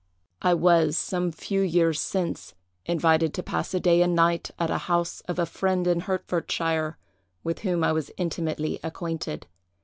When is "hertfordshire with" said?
5.99-7.59